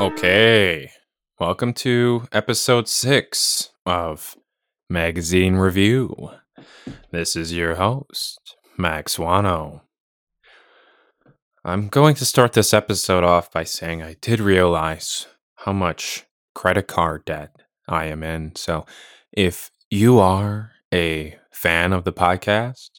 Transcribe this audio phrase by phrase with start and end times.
[0.00, 0.92] Okay.
[1.40, 4.36] Welcome to episode six of
[4.88, 6.30] Magazine Review.
[7.10, 9.80] This is your host, Max Wano.
[11.64, 15.26] I'm going to start this episode off by saying I did realize
[15.56, 17.56] how much credit card debt
[17.88, 18.54] I am in.
[18.54, 18.86] So
[19.32, 22.90] if you are a fan of the podcast,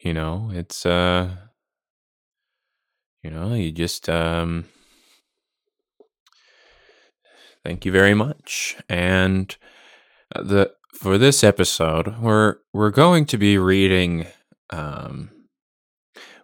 [0.00, 1.36] you know, it's uh
[3.22, 4.64] you know, you just um
[7.64, 8.76] thank you very much.
[8.88, 9.56] And
[10.34, 14.26] uh, the for this episode, we're we're going to be reading
[14.70, 15.30] um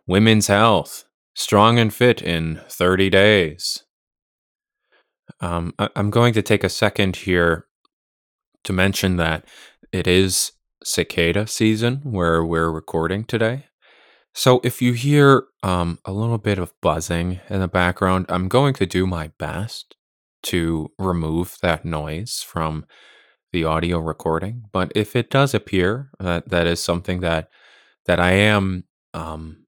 [0.06, 3.84] Women's Health Strong and Fit in 30 Days.
[5.40, 7.66] Um, I, I'm going to take a second here
[8.64, 9.44] to mention that
[9.92, 13.66] it is cicada season where we're recording today.
[14.34, 18.74] So if you hear um, a little bit of buzzing in the background, I'm going
[18.74, 19.96] to do my best
[20.44, 22.86] to remove that noise from
[23.52, 24.64] the audio recording.
[24.72, 27.48] But if it does appear that that is something that
[28.06, 29.66] that I am um,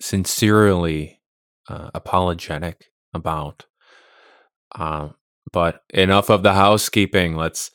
[0.00, 1.20] sincerely
[1.68, 3.66] uh, apologetic about.
[4.74, 5.10] Uh,
[5.52, 7.36] but enough of the housekeeping.
[7.36, 7.70] Let's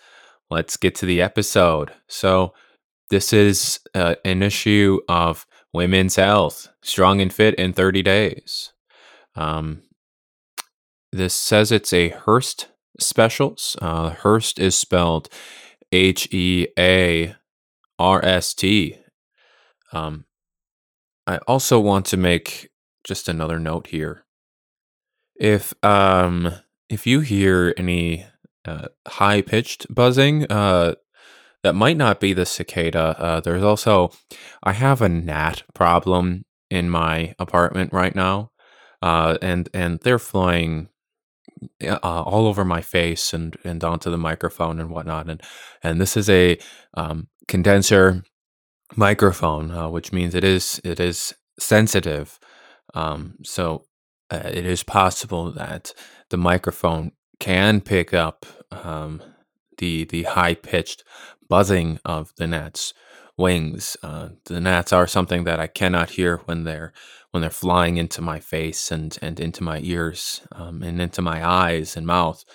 [0.50, 1.92] let's get to the episode.
[2.08, 2.54] So
[3.10, 8.74] this is uh, an issue of women's health, strong and fit in 30 days.
[9.36, 9.84] Um,
[11.12, 12.68] this says it's a Hearst
[13.00, 13.76] specials.
[13.82, 15.30] Uh, Hearst is spelled
[15.92, 17.36] H E A
[18.00, 18.98] R S T.
[19.92, 20.26] Um,
[21.28, 22.70] I also want to make
[23.04, 24.26] just another note here.
[25.36, 26.54] If um
[26.90, 28.26] if you hear any
[28.66, 30.96] uh, high pitched buzzing, uh,
[31.64, 33.16] that might not be the cicada.
[33.18, 34.12] Uh, there's also
[34.64, 38.52] I have a gnat problem in my apartment right now,
[39.02, 40.90] uh, and and they're flying
[41.84, 45.30] uh, all over my face and and onto the microphone and whatnot.
[45.30, 45.42] And
[45.84, 46.58] and this is a
[46.96, 48.24] um, condenser
[48.96, 52.40] microphone, uh, which means it is it is sensitive.
[52.94, 53.86] Um, so
[54.30, 55.94] uh, it is possible that
[56.30, 59.22] the microphone can pick up um,
[59.78, 61.04] the the high pitched
[61.50, 62.94] buzzing of the gnats
[63.42, 63.98] wings.
[64.04, 66.94] Uh, the gnats are something that I cannot hear when they're
[67.32, 71.46] when they're flying into my face and and into my ears um, and into my
[71.48, 72.46] eyes and mouth.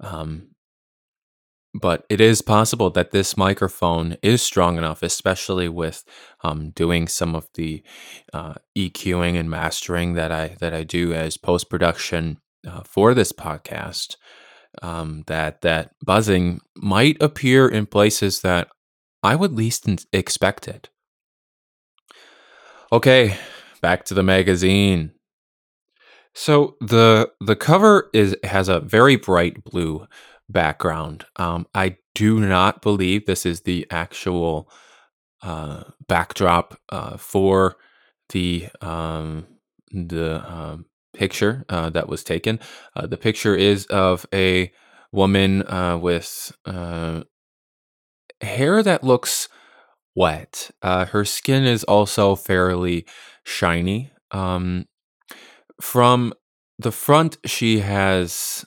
[0.00, 0.50] Um,
[1.74, 6.04] but it is possible that this microphone is strong enough, especially with
[6.42, 7.82] um, doing some of the
[8.32, 13.32] uh, EQing and mastering that I that I do as post production uh, for this
[13.32, 14.16] podcast.
[14.82, 18.68] Um, that that buzzing might appear in places that
[19.22, 20.88] I would least expect it.
[22.92, 23.36] Okay,
[23.82, 25.12] back to the magazine.
[26.34, 30.06] So the the cover is has a very bright blue
[30.48, 31.24] background.
[31.36, 34.70] Um, I do not believe this is the actual
[35.42, 37.76] uh, backdrop uh, for
[38.30, 39.46] the um,
[39.92, 42.60] the um, picture uh, that was taken.
[42.94, 44.72] Uh, the picture is of a
[45.12, 47.22] woman uh, with uh,
[48.40, 49.48] hair that looks
[50.14, 50.70] wet.
[50.82, 53.06] her skin is also fairly
[53.44, 54.10] shiny.
[54.30, 54.86] Um,
[55.80, 56.34] from
[56.78, 58.64] the front, she has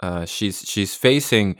[0.00, 1.56] uh, she's she's facing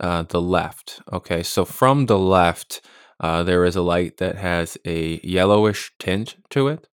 [0.00, 1.00] uh, the left.
[1.12, 2.80] Okay, so from the left,
[3.20, 6.88] uh, there is a light that has a yellowish tint to it.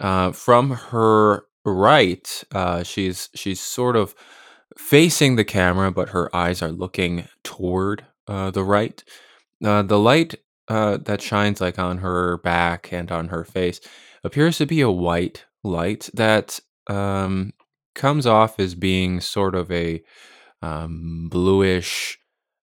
[0.00, 4.14] Uh, from her right, uh, she's she's sort of
[4.78, 9.02] facing the camera, but her eyes are looking toward uh, the right.
[9.64, 10.36] Uh, the light
[10.68, 13.80] uh, that shines like on her back and on her face
[14.24, 17.52] appears to be a white light that um,
[17.94, 20.02] comes off as being sort of a
[20.62, 22.18] um, bluish,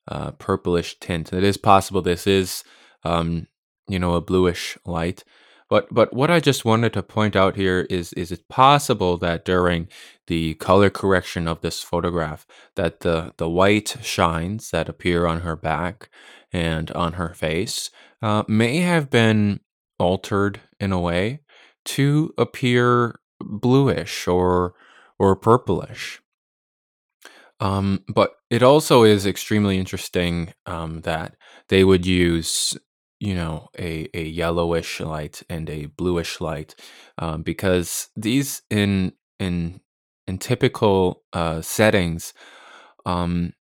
[0.07, 1.33] uh, purplish tint.
[1.33, 2.63] It is possible this is,
[3.03, 3.47] um,
[3.87, 5.23] you know, a bluish light.
[5.69, 9.45] But but what I just wanted to point out here is is it possible that
[9.45, 9.89] during
[10.27, 12.45] the color correction of this photograph
[12.75, 16.09] that the the white shines that appear on her back
[16.53, 17.89] and on her face
[18.21, 19.59] uh, may have been
[19.99, 21.41] altered in a way
[21.85, 24.73] to appear bluish or
[25.19, 26.21] or purplish.
[27.59, 31.35] Um, but it also is extremely interesting um, that
[31.69, 32.77] they would use,
[33.19, 36.75] you know, a, a yellowish light and a bluish light
[37.17, 39.79] um, because these in in
[40.27, 42.33] in typical uh, settings
[43.05, 43.53] um,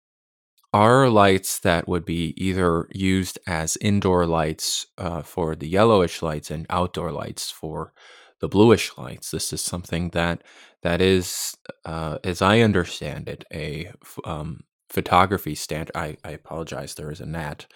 [0.73, 6.51] are lights that would be either used as indoor lights uh, for the yellowish lights
[6.51, 7.93] and outdoor lights for
[8.41, 9.31] the bluish lights.
[9.31, 10.43] This is something that
[10.83, 13.91] that is, uh, as I understand it, a
[14.25, 15.97] um, photography standard.
[15.97, 16.95] I, I apologize.
[16.95, 17.67] There is a gnat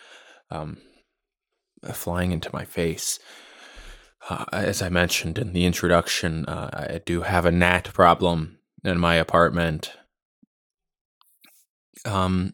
[0.50, 0.78] um,
[1.92, 3.18] flying into my face.
[4.28, 8.98] Uh, as I mentioned in the introduction, uh, I do have a gnat problem in
[8.98, 9.92] my apartment.
[12.04, 12.52] Um,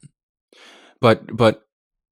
[1.00, 1.62] but but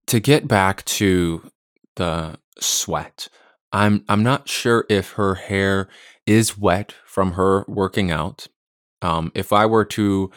[0.09, 1.51] to get back to
[1.97, 3.29] the sweat,
[3.73, 5.89] I'm I'm not sure if her hair
[6.27, 8.49] is wet from her working out.
[9.03, 10.31] Um, if I were to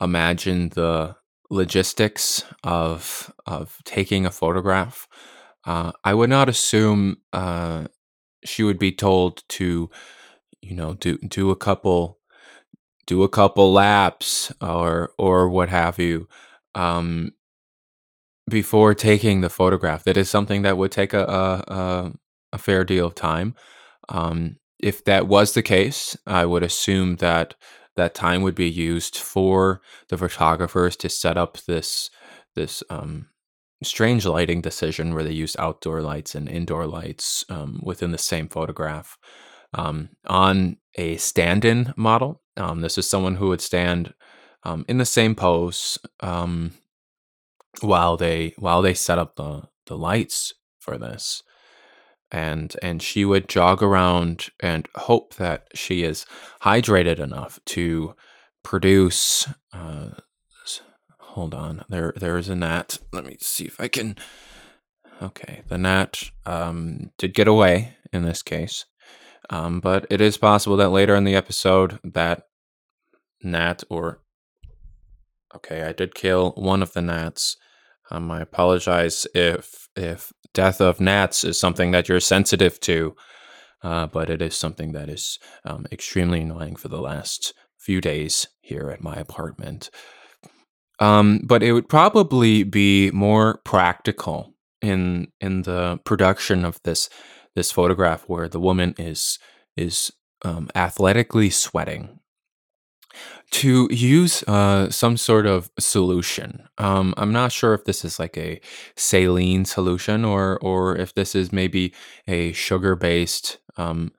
[0.00, 1.16] imagine the
[1.50, 5.08] logistics of of taking a photograph,
[5.66, 7.86] uh, I would not assume uh,
[8.44, 9.90] she would be told to,
[10.60, 12.18] you know, do do a couple
[13.06, 16.28] do a couple laps or or what have you
[16.74, 17.32] um,
[18.48, 20.04] before taking the photograph.
[20.04, 22.12] That is something that would take a a, a,
[22.52, 23.54] a fair deal of time.
[24.08, 27.54] Um, if that was the case, I would assume that
[27.96, 32.10] that time would be used for the photographers to set up this
[32.54, 33.28] this um,
[33.84, 38.48] strange lighting decision where they used outdoor lights and indoor lights um, within the same
[38.48, 39.18] photograph.
[39.72, 44.14] Um, on a stand-in model, um, this is someone who would stand
[44.62, 46.72] um, in the same pose um,
[47.80, 51.42] while they while they set up the the lights for this
[52.34, 56.26] and and she would jog around and hope that she is
[56.62, 58.14] hydrated enough to
[58.64, 60.10] produce uh,
[61.34, 61.84] hold on.
[61.88, 62.98] There there is a gnat.
[63.12, 64.16] Let me see if i can
[65.22, 68.84] okay the gnat um, did get away in this case
[69.50, 72.46] um, but it is possible that later in the episode that
[73.42, 74.20] gnat or
[75.54, 77.56] okay i did kill one of the gnats.
[78.10, 83.16] Um, I apologize if if death of gnats is something that you're sensitive to,
[83.82, 88.46] uh, but it is something that is um, extremely annoying for the last few days
[88.60, 89.90] here at my apartment.
[91.00, 97.08] Um, but it would probably be more practical in in the production of this
[97.56, 99.38] this photograph where the woman is
[99.76, 100.12] is
[100.44, 102.20] um, athletically sweating
[103.50, 106.68] to use uh, some sort of solution.
[106.78, 108.60] Um, I'm not sure if this is like a
[108.96, 111.94] saline solution or or if this is maybe
[112.26, 114.12] a sugar based um,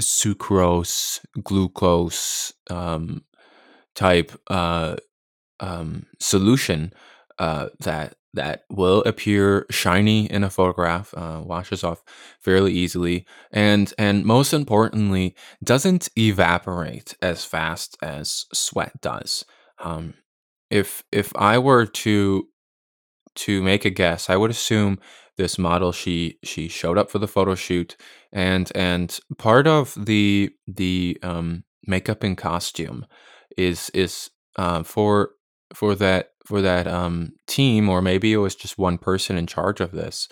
[0.00, 3.24] sucrose glucose um,
[3.94, 4.96] type uh,
[5.60, 6.92] um, solution
[7.38, 12.02] uh, that that will appear shiny in a photograph, uh, washes off
[12.40, 15.34] fairly easily, and and most importantly,
[15.64, 19.44] doesn't evaporate as fast as sweat does.
[19.78, 20.14] Um,
[20.70, 22.46] if if I were to
[23.36, 24.98] to make a guess, I would assume
[25.36, 27.96] this model she she showed up for the photo shoot,
[28.32, 33.06] and and part of the the um, makeup and costume
[33.56, 35.30] is is uh, for
[35.74, 39.80] for that for that um, team, or maybe it was just one person in charge
[39.80, 40.28] of this,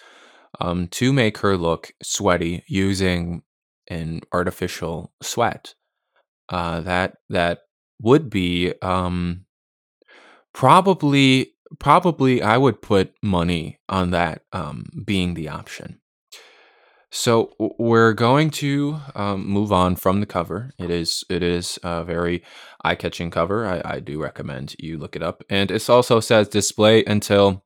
[0.61, 3.43] um, to make her look sweaty using
[3.89, 5.75] an artificial sweat.
[6.49, 7.61] Uh, that that
[8.01, 9.45] would be um,
[10.55, 16.01] probably probably I would put money on that um, being the option.
[17.11, 20.73] So we're going to um, move on from the cover.
[20.79, 22.43] It is it is a very
[22.85, 23.67] eye catching cover.
[23.67, 25.43] I, I do recommend you look it up.
[25.49, 27.65] And it also says display until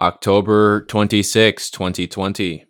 [0.00, 2.66] October 26, 2020.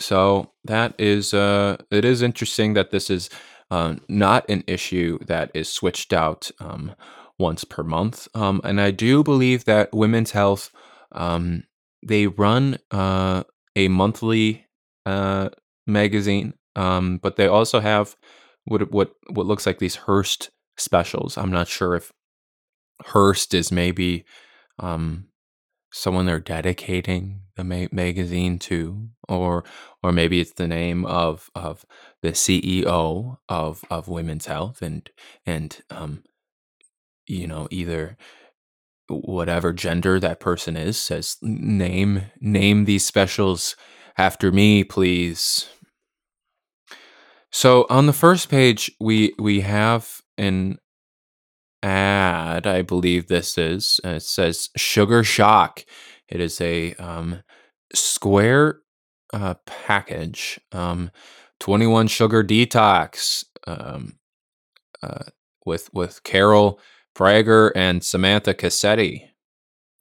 [0.00, 3.28] So that is uh it is interesting that this is
[3.70, 6.94] uh, not an issue that is switched out um,
[7.38, 8.28] once per month.
[8.34, 10.70] Um, and I do believe that Women's Health
[11.12, 11.64] um,
[12.06, 14.66] they run uh, a monthly
[15.06, 15.50] uh,
[15.86, 18.16] magazine, um, but they also have
[18.64, 21.36] what what what looks like these Hearst specials.
[21.36, 22.12] I'm not sure if
[23.06, 24.24] Hearst is maybe
[24.78, 25.26] um,
[25.92, 29.64] someone they're dedicating the ma- magazine to, or
[30.02, 31.84] or maybe it's the name of of
[32.22, 35.08] the CEO of of Women's Health, and
[35.44, 36.22] and um,
[37.26, 38.16] you know either
[39.08, 43.76] whatever gender that person is says name name these specials
[44.18, 45.68] after me, please.
[47.50, 50.78] So on the first page, we we have an
[51.82, 52.66] ad.
[52.66, 54.00] I believe this is.
[54.04, 55.84] it says Sugar Shock.
[56.28, 57.42] It is a um,
[57.94, 58.80] square
[59.32, 60.60] uh, package.
[60.72, 61.10] Um,
[61.60, 63.44] Twenty one sugar detox.
[63.68, 64.18] Um,
[65.02, 65.26] uh,
[65.64, 66.80] with with Carol
[67.16, 69.28] Prager and Samantha Cassetti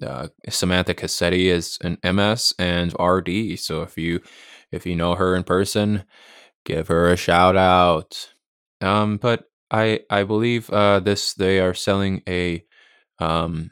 [0.03, 3.59] uh, Samantha Cassetti is an MS and RD.
[3.59, 4.21] So if you
[4.71, 6.03] if you know her in person,
[6.65, 8.33] give her a shout out.
[8.79, 12.63] Um, but I I believe uh, this they are selling a
[13.19, 13.71] um,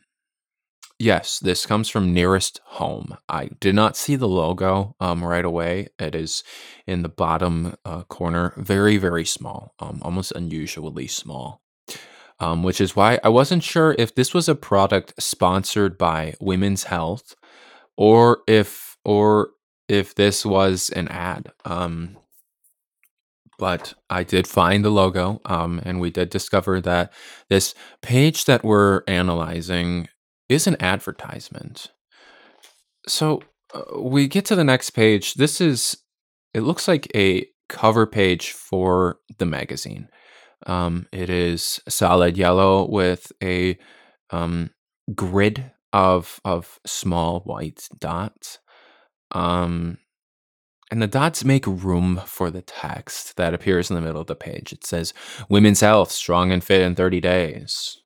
[1.00, 3.18] yes, this comes from Hearst Home.
[3.28, 5.88] I did not see the logo um, right away.
[5.98, 6.44] It is
[6.86, 11.62] in the bottom uh, corner, very very small, um, almost unusually small.
[12.42, 16.86] Um, which is why I wasn't sure if this was a product sponsored by Women's
[16.86, 17.36] Health
[17.98, 19.50] or if or
[19.90, 21.52] if this was an ad.
[21.66, 22.18] Um,
[23.58, 27.12] but I did find the logo, um, and we did discover that
[27.50, 30.08] this page that we're analyzing
[30.48, 31.92] is an advertisement.
[33.06, 33.42] So
[33.74, 35.34] uh, we get to the next page.
[35.34, 35.98] This is,
[36.54, 40.08] it looks like a cover page for the magazine.
[40.66, 43.78] Um, it is solid yellow with a
[44.30, 44.72] um,
[45.16, 48.60] grid of of small white dots.
[49.32, 49.98] Um,
[50.92, 54.36] and the dots make room for the text that appears in the middle of the
[54.36, 54.74] page.
[54.74, 55.14] It says,
[55.48, 58.02] Women's Health, strong and fit in 30 days.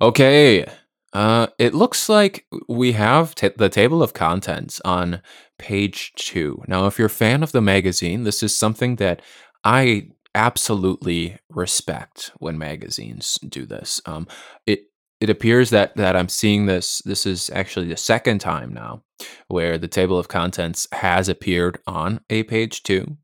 [0.00, 0.66] Okay.
[1.12, 5.22] Uh, it looks like we have t- the table of contents on
[5.60, 6.62] page two.
[6.66, 9.20] Now, if you're a fan of the magazine, this is something that
[9.62, 14.00] I absolutely respect when magazines do this.
[14.06, 14.26] Um,
[14.66, 14.84] it
[15.20, 17.02] it appears that that I'm seeing this.
[17.04, 19.02] This is actually the second time now
[19.48, 23.18] where the table of contents has appeared on a page two.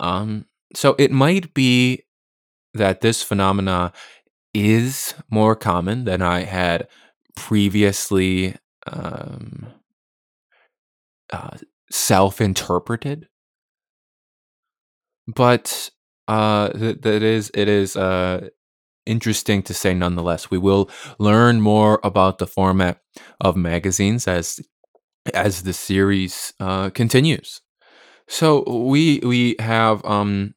[0.00, 2.02] Um, so it might be
[2.74, 3.92] that this phenomena
[4.52, 6.88] is more common than I had
[7.36, 9.68] previously um,
[11.32, 11.56] uh,
[11.90, 13.28] self-interpreted,
[15.26, 15.90] but
[16.28, 18.48] uh, th- that is it is uh,
[19.06, 20.50] interesting to say nonetheless.
[20.50, 23.00] We will learn more about the format
[23.40, 24.60] of magazines as
[25.34, 27.60] as the series uh, continues.
[28.28, 30.54] So we we have um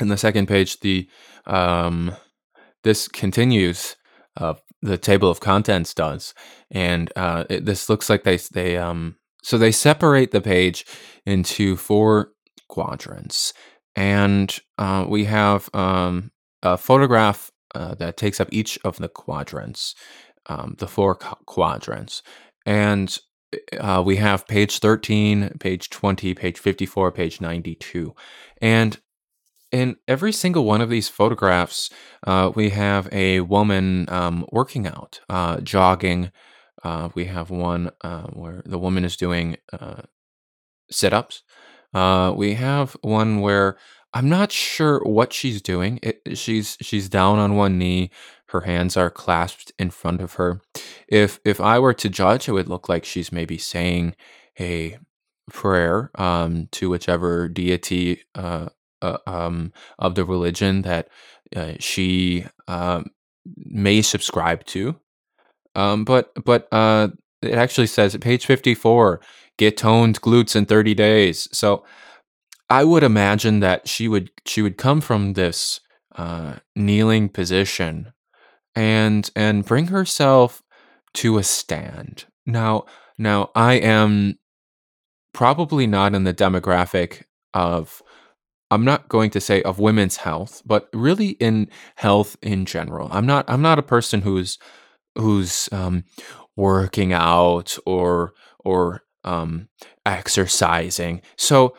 [0.00, 1.08] in the second page the
[1.46, 2.14] um
[2.84, 3.96] this continues
[4.36, 6.34] uh the table of contents does
[6.70, 10.86] and uh it, this looks like they they um so they separate the page
[11.26, 12.32] into four
[12.68, 13.52] quadrants
[13.96, 16.30] and uh, we have um
[16.62, 19.94] a photograph uh, that takes up each of the quadrants,
[20.46, 22.22] um, the four qu- quadrants.
[22.66, 23.16] And
[23.78, 28.14] uh, we have page 13, page 20, page 54, page 92.
[28.60, 29.00] And
[29.72, 31.90] in every single one of these photographs,
[32.26, 36.32] uh, we have a woman um, working out, uh, jogging.
[36.82, 40.02] Uh, we have one uh, where the woman is doing uh,
[40.90, 41.42] sit ups.
[41.94, 43.76] Uh, we have one where
[44.12, 46.00] I'm not sure what she's doing.
[46.02, 48.10] It, she's she's down on one knee.
[48.46, 50.60] Her hands are clasped in front of her.
[51.08, 54.16] If if I were to judge, it would look like she's maybe saying
[54.58, 54.98] a
[55.52, 58.22] prayer um, to whichever deity
[59.02, 61.08] uh, um, of the religion that
[61.56, 63.06] uh, she um,
[63.56, 64.96] may subscribe to.
[65.74, 67.08] Um, but but uh,
[67.42, 69.20] it actually says at page fifty four,
[69.56, 71.48] get toned glutes in thirty days.
[71.52, 71.84] So
[72.68, 75.80] I would imagine that she would she would come from this
[76.16, 78.12] uh, kneeling position
[78.74, 80.62] and and bring herself
[81.14, 82.26] to a stand.
[82.46, 82.84] Now
[83.18, 84.38] now I am
[85.32, 87.22] probably not in the demographic
[87.54, 88.02] of
[88.70, 93.08] I'm not going to say of women's health, but really in health in general.
[93.10, 94.58] I'm not I'm not a person who's
[95.16, 96.04] who's um,
[96.56, 98.34] working out or
[98.64, 99.68] or um,
[100.06, 101.22] exercising.
[101.36, 101.74] So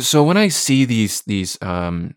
[0.00, 2.14] so when I see these these um,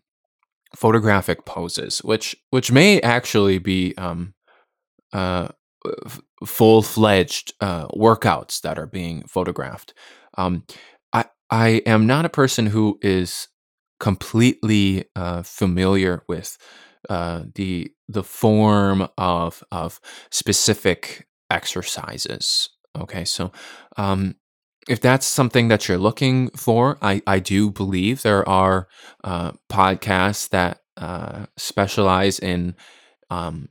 [0.75, 4.33] photographic poses, which which may actually be um,
[5.13, 5.49] uh,
[6.05, 9.93] f- full fledged uh, workouts that are being photographed,
[10.37, 10.63] um,
[11.13, 13.47] I I am not a person who is
[13.99, 16.57] completely uh, familiar with
[17.09, 19.99] uh, the the form of of
[20.31, 22.69] specific exercises.
[22.97, 23.51] Okay, so
[23.97, 24.35] um,
[24.87, 28.87] if that's something that you're looking for, I, I do believe there are
[29.23, 32.75] uh, podcasts that uh, specialize in
[33.29, 33.69] um,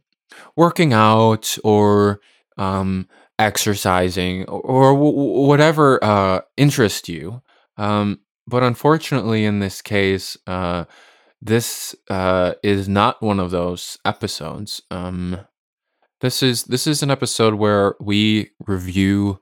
[0.56, 2.20] working out or
[2.56, 3.08] um,
[3.38, 7.42] exercising or, or whatever uh, interests you.
[7.76, 10.84] Um, but unfortunately, in this case, uh,
[11.42, 14.80] this uh, is not one of those episodes.
[14.90, 15.40] Um,
[16.20, 19.40] this is this is an episode where we review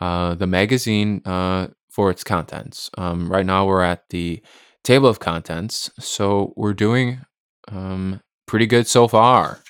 [0.00, 2.90] uh, the magazine uh, for its contents.
[2.98, 4.42] Um, right now, we're at the
[4.82, 7.20] table of contents, so we're doing
[7.68, 9.60] um, pretty good so far.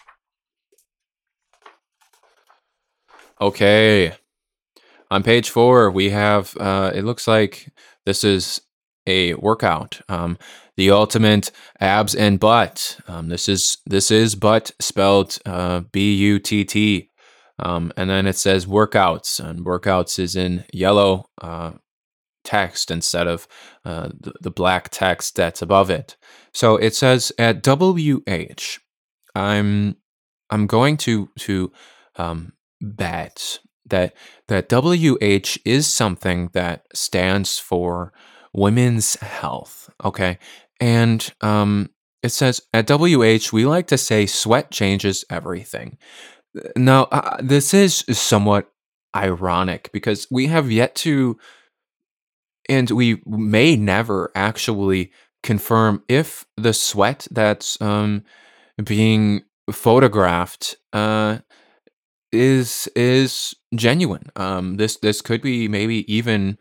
[3.41, 4.15] Okay.
[5.11, 7.71] on page four, we have uh, it looks like
[8.05, 8.63] this is
[9.09, 10.01] a workout.
[10.09, 10.39] Um,
[10.77, 11.51] the ultimate
[11.81, 13.01] abs and butt.
[13.09, 17.11] Um, this is this is butt spelled uh, B U T T.
[17.59, 21.73] Um, and then it says workouts, and workouts is in yellow uh,
[22.45, 23.49] text instead of
[23.85, 26.17] uh, the, the black text that's above it.
[26.53, 28.79] So it says at WH,
[29.35, 29.97] I'm
[30.51, 31.73] I'm going to to
[32.17, 34.15] um, bet that
[34.49, 38.13] that WH is something that stands for
[38.53, 39.91] women's health.
[40.05, 40.39] Okay,
[40.81, 41.91] and um,
[42.23, 45.99] it says at WH we like to say sweat changes everything.
[46.77, 48.71] Now uh, this is somewhat
[49.15, 51.39] ironic because we have yet to,
[52.69, 55.13] and we may never actually
[55.43, 58.25] confirm if the sweat that's um,
[58.83, 61.39] being photographed uh,
[62.33, 64.31] is is genuine.
[64.37, 66.59] Um, this this could be maybe even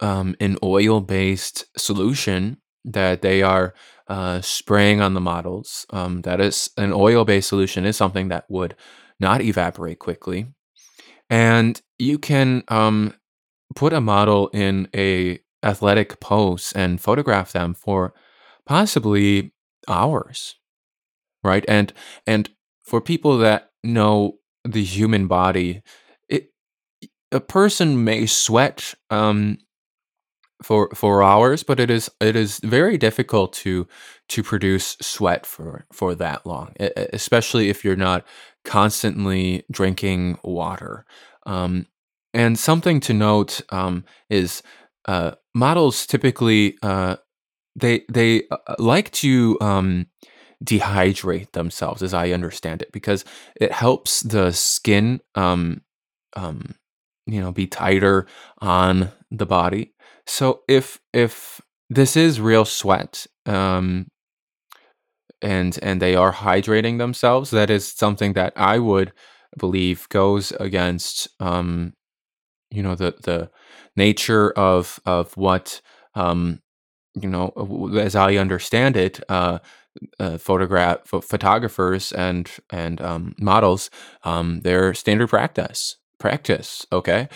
[0.00, 3.74] um, an oil based solution that they are
[4.08, 5.86] uh, spraying on the models.
[5.90, 8.74] Um, that is an oil based solution is something that would
[9.20, 10.46] not evaporate quickly,
[11.28, 13.14] and you can um,
[13.74, 18.14] put a model in a athletic pose and photograph them for
[18.66, 19.52] possibly
[19.88, 20.56] hours
[21.42, 21.92] right and
[22.26, 22.50] and
[22.84, 25.82] for people that know the human body
[26.28, 26.50] it
[27.32, 29.58] a person may sweat um
[30.62, 33.86] for for hours but it is it is very difficult to
[34.28, 36.74] to produce sweat for for that long
[37.12, 38.24] especially if you're not
[38.64, 41.06] constantly drinking water.
[41.46, 41.86] Um
[42.34, 44.62] and something to note um is
[45.06, 47.16] uh models typically uh
[47.76, 50.06] they they uh, like to um
[50.64, 53.24] dehydrate themselves as i understand it because
[53.56, 55.80] it helps the skin um
[56.36, 56.74] um
[57.26, 58.26] you know be tighter
[58.58, 59.92] on the body
[60.28, 64.08] so if if this is real sweat um
[65.40, 69.12] and and they are hydrating themselves that is something that i would
[69.56, 71.92] believe goes against um
[72.70, 73.50] you know the the
[73.96, 75.80] nature of of what
[76.14, 76.60] um
[77.20, 77.50] you know
[78.00, 79.58] as i understand it uh
[80.20, 83.90] uh, photograph ph- photographers and and um, models
[84.24, 86.86] um, their standard practice practice.
[86.92, 87.28] Okay,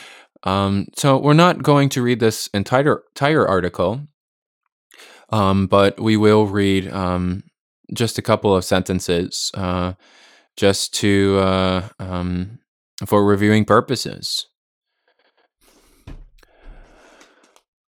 [0.44, 4.06] um, so we're not going to read this entire entire article,
[5.30, 7.44] um, but we will read um,
[7.94, 9.94] just a couple of sentences, uh,
[10.56, 12.58] just to uh, um,
[13.06, 14.46] for reviewing purposes.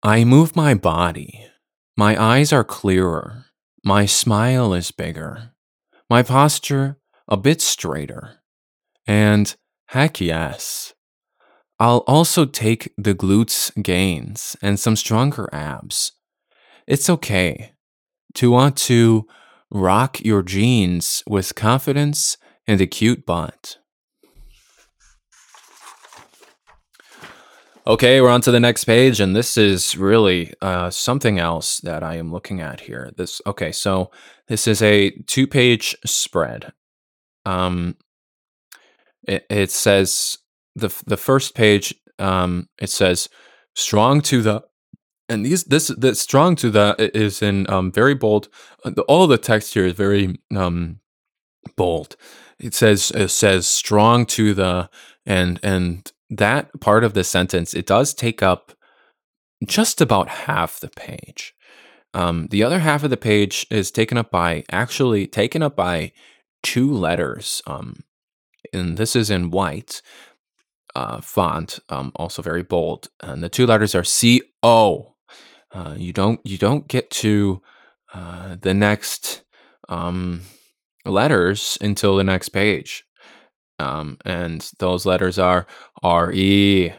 [0.02, 1.46] I move my body.
[1.96, 3.46] My eyes are clearer.
[3.84, 5.52] My smile is bigger.
[6.08, 8.40] My posture a bit straighter.
[9.06, 9.54] And
[9.88, 10.94] heck yes,
[11.80, 16.12] I'll also take the glutes gains and some stronger abs.
[16.86, 17.72] It's okay
[18.34, 19.26] to want to
[19.70, 22.36] rock your jeans with confidence
[22.66, 23.78] and a cute butt.
[27.86, 32.02] Okay, we're on to the next page, and this is really uh, something else that
[32.02, 33.12] I am looking at here.
[33.16, 34.10] This okay, so
[34.46, 36.74] this is a two-page spread.
[37.46, 37.96] Um,
[39.26, 40.36] it, it says
[40.78, 41.94] the the first page.
[42.18, 43.28] Um, it says
[43.74, 44.64] strong to the,
[45.28, 48.48] and these this the strong to the is in um very bold.
[48.84, 51.00] uh, All the text here is very um
[51.76, 52.16] bold.
[52.58, 54.90] It says it says strong to the
[55.26, 58.72] and and that part of the sentence it does take up
[59.66, 61.54] just about half the page.
[62.14, 66.12] Um, the other half of the page is taken up by actually taken up by
[66.62, 67.62] two letters.
[67.66, 68.04] Um,
[68.72, 70.02] and this is in white
[70.98, 73.02] uh, font, um, also very bold.
[73.20, 75.14] And the two letters are C O.
[75.76, 77.62] Uh, you don't you don't get to
[78.14, 79.44] uh, the next
[79.88, 80.40] um,
[81.04, 83.04] letters until the next page.
[83.78, 85.66] Um, and those letters are
[86.02, 86.92] R E.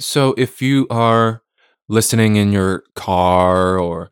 [0.00, 1.42] So if you are
[1.88, 4.10] listening in your car or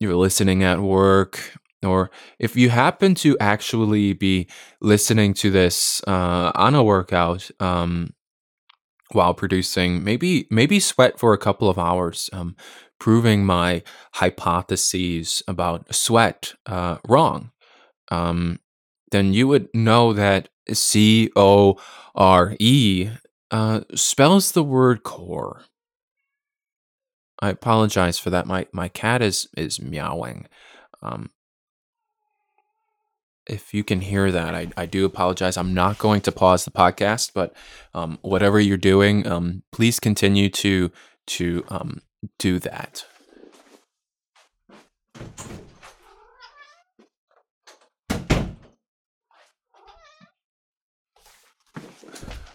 [0.00, 1.38] you're listening at work,
[1.82, 4.46] or if you happen to actually be
[4.80, 8.14] listening to this uh, on a workout um,
[9.12, 12.56] while producing, maybe maybe sweat for a couple of hours, um,
[12.98, 13.82] proving my
[14.14, 17.50] hypotheses about sweat uh, wrong.
[18.10, 18.60] Um,
[19.10, 21.80] then you would know that C O
[22.14, 23.10] R E
[23.50, 25.62] uh, spells the word core.
[27.40, 28.46] I apologize for that.
[28.46, 30.46] My my cat is is meowing.
[31.02, 31.30] Um,
[33.46, 35.56] if you can hear that, I, I do apologize.
[35.56, 37.54] I'm not going to pause the podcast, but
[37.94, 40.90] um, whatever you're doing, um, please continue to
[41.26, 42.02] to um,
[42.38, 43.04] do that.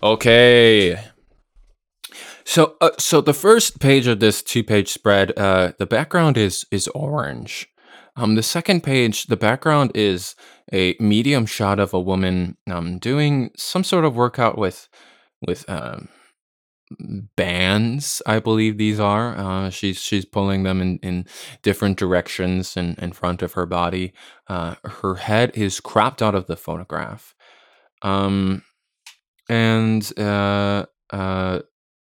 [0.03, 0.99] Okay.
[2.43, 6.87] So, uh, so the first page of this two-page spread, uh, the background is is
[6.89, 7.67] orange.
[8.15, 10.35] Um, the second page, the background is
[10.71, 14.87] a medium shot of a woman um, doing some sort of workout with
[15.45, 16.07] with um,
[17.35, 18.21] bands.
[18.25, 19.37] I believe these are.
[19.37, 21.25] Uh, she's she's pulling them in, in
[21.61, 24.13] different directions in, in front of her body.
[24.47, 27.35] Uh, her head is cropped out of the photograph,
[28.01, 28.63] um,
[29.49, 31.59] and uh, uh,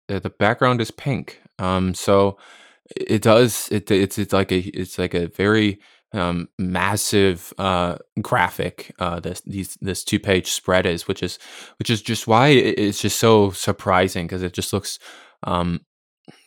[0.09, 1.41] the background is pink.
[1.59, 2.37] Um, so
[2.94, 5.81] it does it it's it's like a it's like a very
[6.12, 11.38] um, massive uh, graphic uh, this these this two page spread is, which is
[11.79, 14.99] which is just why it's just so surprising because it just looks
[15.42, 15.81] um,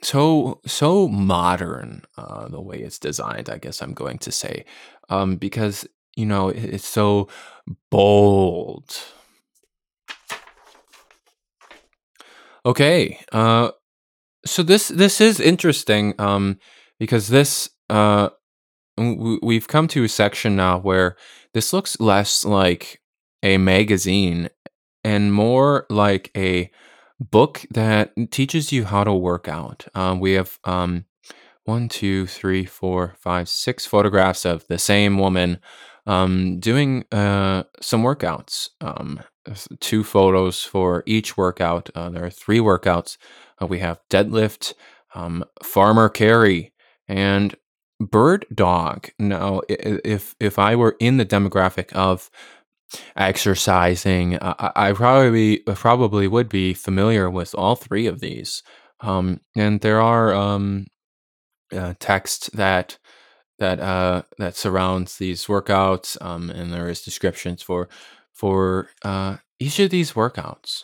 [0.01, 3.49] so so modern uh, the way it's designed.
[3.49, 4.65] I guess I'm going to say
[5.09, 7.27] um, because you know it's so
[7.91, 8.97] bold.
[12.65, 13.71] Okay, uh,
[14.49, 16.59] so this this is interesting um,
[16.99, 18.29] because this uh,
[18.97, 21.15] we've come to a section now where
[21.53, 23.01] this looks less like
[23.43, 24.49] a magazine
[25.03, 26.69] and more like a
[27.19, 29.87] book that teaches you how to work out.
[29.95, 31.05] Um, we have um,
[31.63, 35.59] one, two, three, four, five, six photographs of the same woman
[36.05, 38.69] um, doing uh, some workouts.
[39.79, 41.89] Two photos for each workout.
[41.95, 43.17] Uh, there are three workouts.
[43.61, 44.73] Uh, we have deadlift,
[45.15, 46.73] um, farmer carry,
[47.07, 47.55] and
[47.99, 49.09] bird dog.
[49.17, 52.29] Now, if if I were in the demographic of
[53.15, 58.63] exercising, I, I probably probably would be familiar with all three of these.
[59.01, 60.87] Um, and there are um,
[61.73, 62.97] uh, text that
[63.59, 67.89] that uh, that surrounds these workouts, um, and there is descriptions for
[68.39, 70.83] for uh, each of these workouts.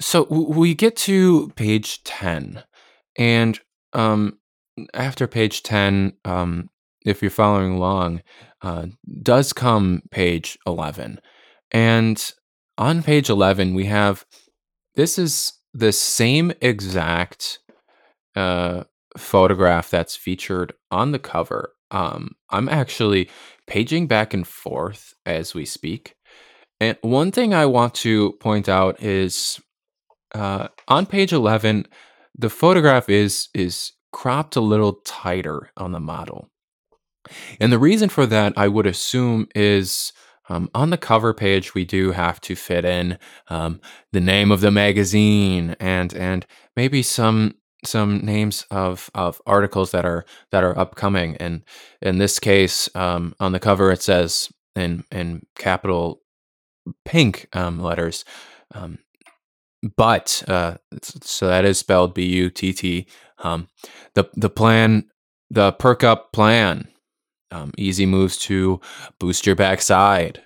[0.00, 2.62] So we get to page ten,
[3.18, 3.60] and
[3.92, 4.38] um,
[4.94, 6.70] after page 10, um,
[7.04, 8.22] if you're following along,
[8.62, 8.86] uh,
[9.22, 11.20] does come page 11.
[11.70, 12.32] And
[12.76, 14.24] on page 11, we have
[14.94, 17.60] this is the same exact
[18.34, 18.84] uh,
[19.18, 21.74] photograph that's featured on the cover.
[21.90, 23.28] Um, I'm actually
[23.66, 26.14] paging back and forth as we speak.
[26.80, 29.60] And one thing I want to point out is
[30.34, 31.86] uh, on page 11,
[32.36, 36.48] the photograph is is cropped a little tighter on the model.
[37.60, 40.12] And the reason for that, I would assume, is
[40.48, 43.80] um, on the cover page we do have to fit in um,
[44.12, 50.04] the name of the magazine and and maybe some some names of of articles that
[50.04, 51.36] are that are upcoming.
[51.36, 51.62] And
[52.02, 56.22] in this case, um, on the cover it says in in capital
[57.04, 58.24] pink um, letters
[58.74, 58.98] um,
[59.96, 63.06] but uh, so that is spelled B U T T.
[63.38, 63.68] Um,
[64.14, 65.08] the the plan,
[65.50, 66.88] the perk up plan,
[67.50, 68.80] um, easy moves to
[69.20, 70.42] boost your backside.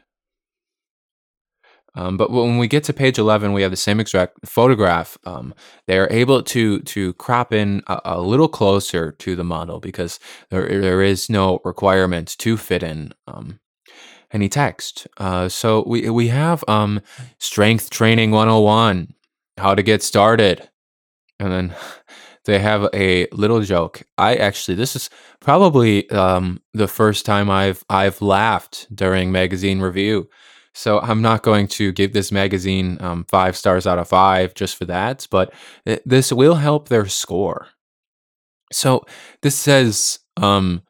[1.95, 5.19] Um, but when we get to page eleven, we have the same exact photograph.
[5.25, 5.55] Um,
[5.87, 10.19] they are able to to crop in a, a, little closer to the model because
[10.51, 13.61] there there is no requirement to fit in um,
[14.33, 15.07] any text.
[15.19, 17.01] Uh, so we we have um,
[17.39, 19.15] strength training one hundred and one
[19.59, 20.69] how to get started.
[21.39, 21.75] And then
[22.45, 24.03] they have a little joke.
[24.19, 30.29] I actually this is probably um, the first time I've I've laughed during magazine review.
[30.75, 34.77] So I'm not going to give this magazine um, five stars out of five just
[34.77, 35.53] for that, but
[35.85, 37.69] it, this will help their score.
[38.73, 39.05] So
[39.43, 40.83] this says um,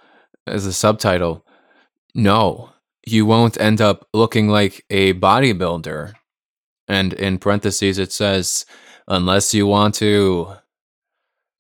[0.47, 1.45] as a subtitle,
[2.15, 2.71] no,
[3.07, 6.13] you won't end up looking like a bodybuilder
[6.89, 8.65] and in parentheses it says
[9.09, 10.55] unless you want to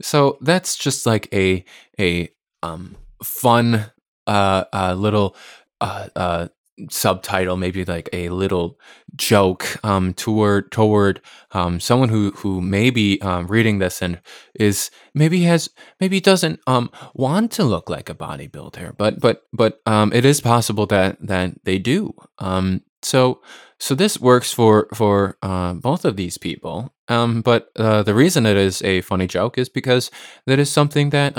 [0.00, 1.64] so that's just like a
[1.98, 2.28] a
[2.62, 3.90] um fun
[4.26, 5.36] uh uh little
[5.80, 6.48] uh uh
[6.90, 8.78] subtitle maybe like a little
[9.16, 11.20] joke um toward toward
[11.52, 14.20] um someone who who may be um reading this and
[14.54, 15.68] is maybe has
[16.00, 20.40] maybe doesn't um want to look like a bodybuilder but but but um it is
[20.40, 23.40] possible that that they do um so
[23.78, 26.94] so this works for for uh, both of these people.
[27.08, 30.10] But uh, the reason it is a funny joke is because
[30.46, 31.36] that is something that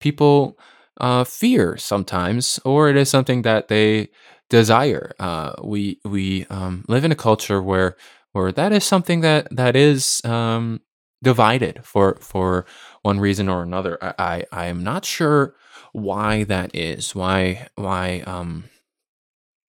[0.00, 0.58] people
[1.00, 4.08] uh, fear sometimes, or it is something that they
[4.50, 5.14] desire.
[5.20, 7.96] Uh, we we um, live in a culture where
[8.32, 10.80] where that is something that that is um,
[11.22, 12.66] divided for for
[13.02, 13.98] one reason or another.
[14.02, 15.54] I, I am not sure
[15.92, 17.14] why that is.
[17.14, 18.64] Why why um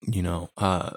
[0.08, 0.92] you know uh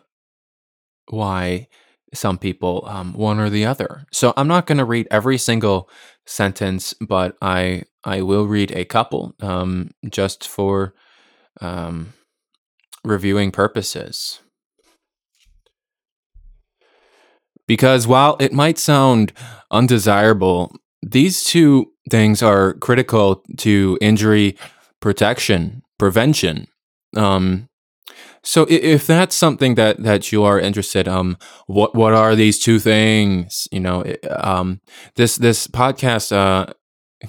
[1.09, 1.69] why
[2.13, 4.07] some people um, one or the other.
[4.13, 5.89] So I'm not going to read every single
[6.27, 10.95] sentence, but I I will read a couple um, just for
[11.61, 12.13] um,
[13.05, 14.41] reviewing purposes.
[17.67, 19.33] Because while it might sound
[19.71, 24.57] undesirable, these two things are critical to injury
[25.01, 26.67] protection, prevention.
[27.17, 27.69] Um,
[28.43, 32.79] so if that's something that that you are interested, um, what what are these two
[32.79, 33.67] things?
[33.73, 34.81] You know, um,
[35.17, 36.73] this this podcast uh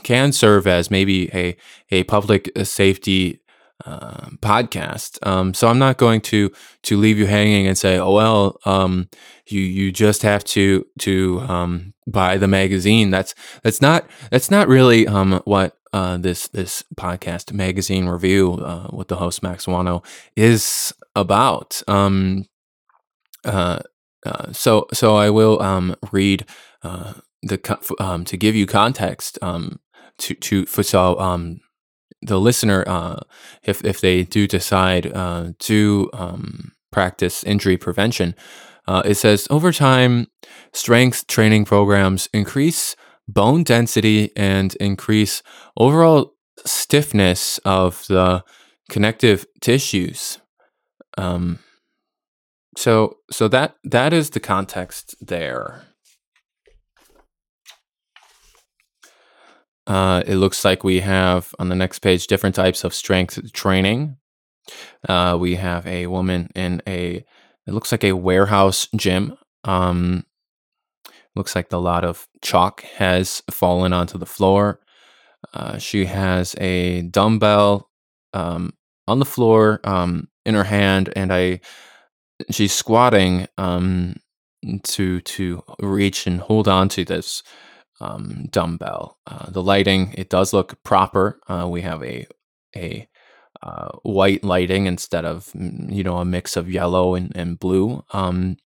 [0.04, 1.56] can serve as maybe a
[1.92, 3.40] a public safety
[3.84, 5.26] uh, podcast.
[5.28, 6.52] Um, so I'm not going to
[6.84, 9.10] to leave you hanging and say, oh well, um,
[9.48, 13.10] you you just have to to um, buy the magazine.
[13.10, 18.90] That's that's not that's not really um, what uh, this this podcast magazine review uh,
[18.92, 21.82] with the host Max Wano is about.
[21.88, 22.46] Um,
[23.44, 23.80] uh,
[24.26, 26.46] uh, so so I will um, read
[26.84, 29.80] uh, the um, to give you context um,
[30.18, 31.62] to to for so um,
[32.22, 33.20] the listener uh,
[33.64, 38.36] if if they do decide uh, to um, practice injury prevention.
[38.88, 40.28] Uh, it says over time,
[40.72, 42.96] strength training programs increase
[43.28, 45.42] bone density and increase
[45.78, 46.34] overall
[46.66, 48.44] stiffness of the
[48.90, 50.40] connective tissues.
[51.18, 51.60] Um,
[52.78, 55.84] so so that that is the context there.
[59.88, 64.18] Uh, it looks like we have on the next page different types of strength training.
[65.08, 67.24] Uh, we have a woman in a
[67.68, 69.38] it looks like a warehouse gym.
[69.64, 70.26] Um,
[71.36, 74.80] Looks like a lot of chalk has fallen onto the floor.
[75.54, 77.90] Uh, she has a dumbbell
[78.34, 78.74] um,
[79.06, 81.60] on the floor um, in her hand, and I
[82.50, 84.16] she's squatting um,
[84.84, 87.44] to to reach and hold on to this
[88.00, 89.18] um, dumbbell.
[89.28, 91.40] Uh, the lighting it does look proper.
[91.48, 92.28] Uh, we have a
[92.76, 93.08] a
[93.62, 98.04] uh, white lighting instead of you know a mix of yellow and, and blue.
[98.12, 98.58] Um,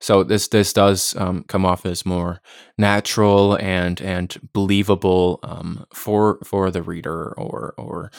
[0.00, 2.40] so this this does um, come off as more
[2.78, 8.10] natural and and believable um, for for the reader or or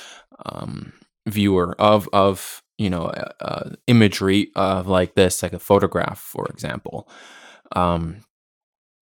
[0.45, 0.93] um,
[1.27, 6.47] viewer of of you know uh, uh, imagery of like this, like a photograph, for
[6.47, 7.09] example,
[7.75, 8.17] um,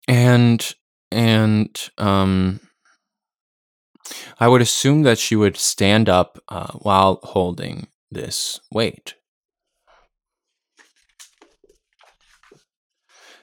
[0.07, 0.73] and
[1.13, 2.59] and um,
[4.39, 9.15] I would assume that she would stand up uh, while holding this weight.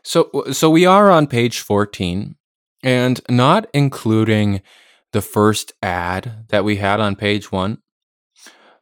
[0.03, 2.35] So so we are on page 14
[2.83, 4.63] and not including
[5.13, 7.79] the first ad that we had on page 1.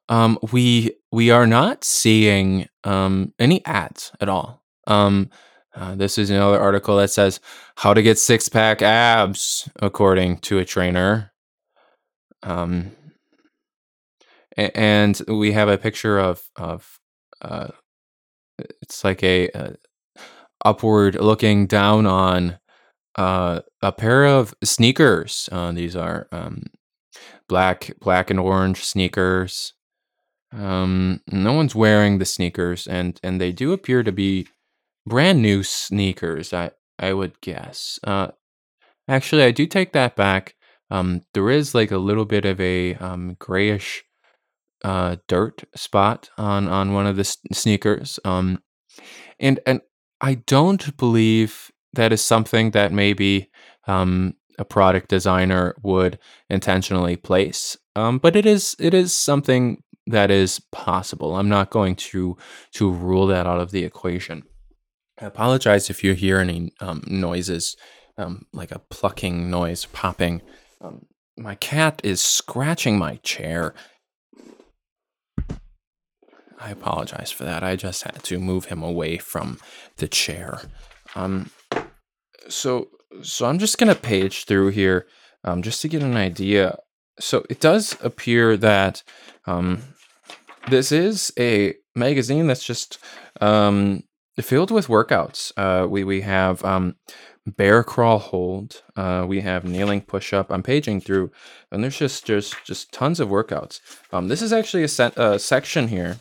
[0.09, 4.63] Um, we we are not seeing um, any ads at all.
[4.87, 5.31] Um,
[5.79, 7.39] uh, this is another article that says
[7.77, 11.33] how to get six pack abs according to a trainer.
[12.43, 12.93] Um,
[14.57, 16.99] and we have a picture of of
[17.41, 17.69] uh,
[18.59, 19.77] it's like a, a
[20.65, 22.59] upward looking down on
[23.17, 25.49] uh, a pair of sneakers.
[25.53, 26.65] Uh, these are um,
[27.49, 29.75] black, black and orange sneakers.
[30.53, 34.49] Um, no one's wearing the sneakers, and and they do appear to be
[35.09, 36.53] brand new sneakers.
[36.53, 37.99] I I would guess.
[38.05, 38.29] Uh,
[39.09, 40.55] actually, I do take that back.
[40.91, 44.05] Um, there is like a little bit of a um, grayish
[44.85, 48.19] uh, dirt spot on on one of the s- sneakers.
[48.25, 48.63] Um,
[49.39, 49.81] and and
[50.21, 53.51] I don't believe that is something that maybe
[53.87, 56.19] um, a product designer would
[56.51, 57.77] intentionally place.
[57.97, 61.37] Um, but it is it is something that is possible.
[61.37, 62.37] I'm not going to
[62.75, 64.43] to rule that out of the equation.
[65.21, 67.77] I apologize if you hear any um, noises,
[68.17, 70.43] um, like a plucking noise, popping.
[70.81, 73.75] Um, my cat is scratching my chair
[76.61, 77.63] I apologize for that.
[77.63, 79.59] I just had to move him away from
[79.97, 80.61] the chair.
[81.15, 81.51] Um,
[82.49, 82.89] so
[83.23, 85.07] so I'm just gonna page through here,
[85.45, 86.79] um, just to get an idea.
[87.21, 89.03] So it does appear that
[89.47, 89.83] um,
[90.69, 92.99] this is a magazine that's just
[93.41, 94.03] um,
[94.43, 95.53] filled with workouts.
[95.57, 96.97] Uh, we we have um,
[97.47, 98.83] bear crawl hold.
[98.97, 100.51] Uh, we have kneeling push up.
[100.51, 101.31] I'm paging through,
[101.71, 103.81] and there's just there's just tons of workouts.
[104.13, 106.19] Um, this is actually a se- uh, section here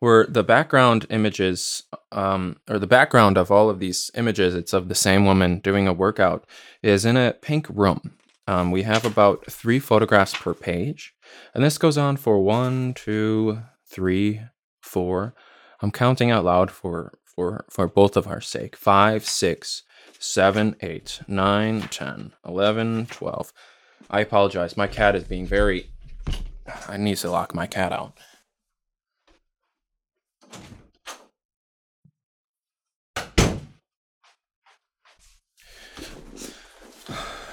[0.00, 4.88] where the background images, um, or the background of all of these images, it's of
[4.88, 6.46] the same woman doing a workout,
[6.82, 8.14] is in a pink room.
[8.46, 11.14] Um, we have about three photographs per page,
[11.52, 14.40] and this goes on for one, two, three,
[14.80, 15.34] four.
[15.80, 18.74] I'm counting out loud for for for both of our sake.
[18.76, 19.82] Five, six,
[20.18, 23.52] seven, eight, nine, ten, eleven, twelve.
[24.10, 24.76] I apologize.
[24.76, 25.90] My cat is being very.
[26.88, 28.18] I need to lock my cat out.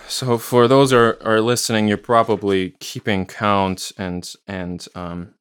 [0.08, 5.34] So for those are are listening, you're probably keeping count and and um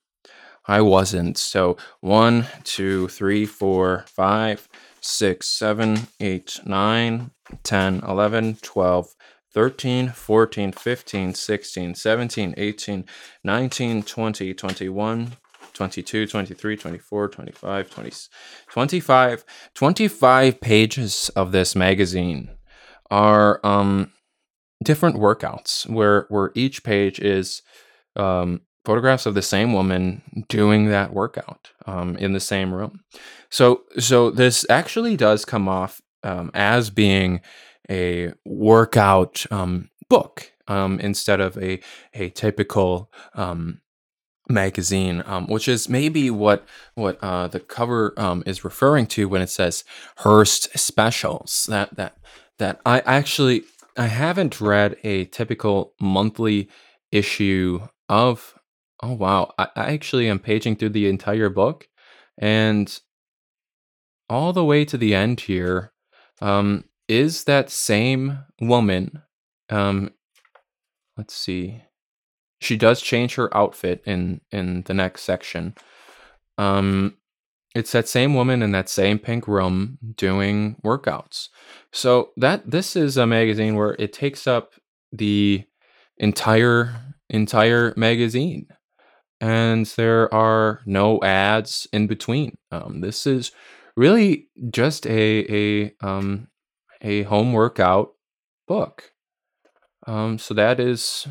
[0.66, 1.36] I wasn't.
[1.38, 4.68] So one, two, three, four, five,
[5.00, 7.30] six, seven, eight, nine,
[7.62, 9.14] 10, 11, 12,
[9.52, 13.04] 13, 14, 15, 16, 17, 18,
[13.44, 15.36] 19, 20, 21,
[15.74, 18.12] 22, 23, 24, 25, 20,
[18.70, 22.50] 25, 25 pages of this magazine
[23.10, 24.10] are um
[24.82, 27.62] different workouts where where each page is
[28.16, 33.00] um photographs of the same woman doing that workout um, in the same room.
[33.50, 37.40] So, so this actually does come off um, as being
[37.90, 41.80] a workout um, book um, instead of a
[42.14, 43.80] a typical um,
[44.48, 48.14] magazine, um, which is maybe what what uh, the cover
[48.46, 49.84] is referring to when it says
[50.18, 51.66] Hearst Specials.
[51.68, 52.16] That that
[52.58, 53.64] that I actually
[53.96, 56.68] I haven't read a typical monthly
[57.12, 58.54] issue of
[59.02, 59.52] Oh wow.
[59.58, 61.88] I, I actually am paging through the entire book
[62.38, 63.00] and
[64.28, 65.92] all the way to the end here
[66.40, 69.22] um is that same woman
[69.70, 70.10] um
[71.16, 71.82] let's see.
[72.60, 75.74] She does change her outfit in in the next section.
[76.58, 77.16] Um
[77.74, 81.48] it's that same woman in that same pink room doing workouts.
[81.92, 84.74] So that this is a magazine where it takes up
[85.12, 85.64] the
[86.18, 86.94] entire
[87.30, 88.68] entire magazine
[89.40, 92.56] and there are no ads in between.
[92.70, 93.52] Um, this is
[93.96, 96.48] really just a a um,
[97.00, 98.12] a home workout
[98.66, 99.12] book.
[100.06, 101.26] Um, so that is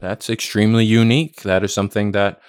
[0.00, 1.42] that's extremely unique.
[1.42, 2.40] That is something that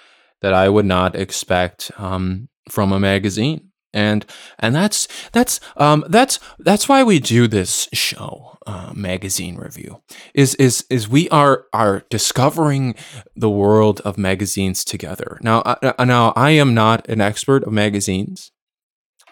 [0.42, 4.26] that I would not expect um, from a magazine and
[4.60, 10.02] and that's that's um that's that's why we do this show uh, magazine review
[10.34, 12.94] is is is we are are discovering
[13.36, 15.40] the world of magazines together.
[15.42, 18.52] Now uh, now I am not an expert of magazines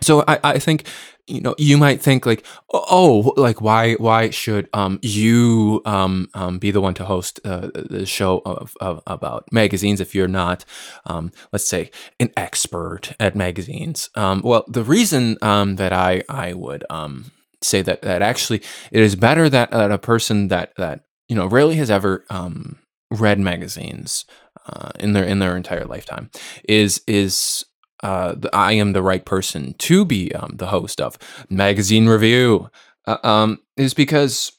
[0.02, 0.88] so I, I think
[1.28, 6.58] you know you might think like oh like why why should um you um, um
[6.58, 10.64] be the one to host uh, the show of, of about magazines if you're not
[11.06, 14.10] um let's say an expert at magazines?
[14.16, 17.32] Um well the reason um that I I would um
[17.62, 21.48] say that that actually it is better that, that a person that that you know
[21.48, 22.78] rarely has ever um
[23.12, 24.26] read magazines
[24.68, 26.30] uh, in their in their entire lifetime
[26.68, 27.66] is is
[28.04, 31.18] uh, I am the right person to be um, the host of
[31.50, 32.70] magazine review
[33.06, 34.52] uh, um, is because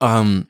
[0.00, 0.48] um,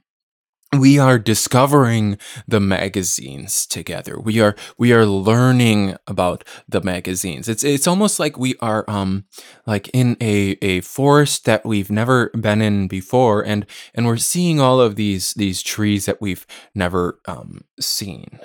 [0.79, 2.19] we are discovering
[2.49, 4.19] the magazines together.
[4.19, 7.49] We are we are learning about the magazines.
[7.49, 9.25] It's it's almost like we are um
[9.67, 14.61] like in a a forest that we've never been in before, and and we're seeing
[14.61, 18.41] all of these these trees that we've never um seen.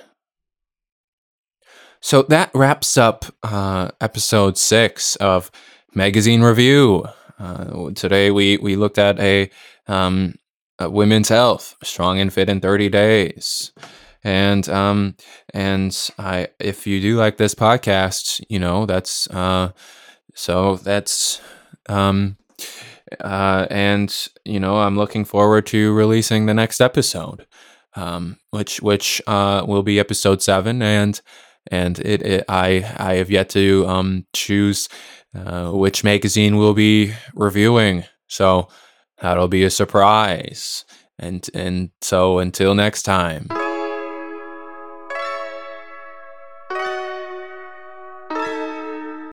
[2.02, 5.52] So that wraps up uh, episode six of
[5.94, 7.06] Magazine Review.
[7.38, 9.50] Uh, today we, we looked at a,
[9.88, 10.36] um,
[10.80, 13.74] a, women's health, strong and fit in 30 days.
[14.24, 15.16] And um,
[15.54, 19.72] and I if you do like this podcast, you know, that's uh,
[20.36, 21.40] so that's
[21.88, 22.38] um,
[23.22, 27.46] uh, and you know, I'm looking forward to releasing the next episode.
[27.96, 31.20] Um, which which uh, will be episode seven, and
[31.72, 34.90] and it, it I I have yet to um, choose
[35.36, 38.06] uh, which magazine we'll be reviewing.
[38.28, 38.68] So
[39.22, 40.86] that'll be a surprise.
[41.18, 43.48] And and so until next time.